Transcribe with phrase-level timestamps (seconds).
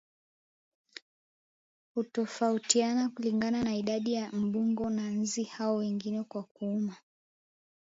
[1.93, 6.97] hutofautiana kulingana na idadi ya mbung'o na nzi hao wengine wa kuuma